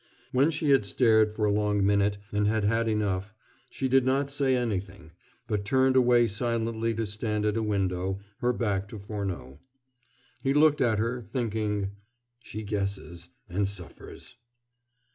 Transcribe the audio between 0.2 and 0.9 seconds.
When she had